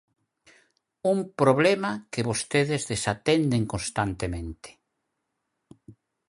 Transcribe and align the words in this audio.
Un 1.11 1.17
problema 1.41 1.91
que 2.11 2.25
vostedes 2.29 2.81
desatenden 2.91 3.63
constantemente. 3.73 4.69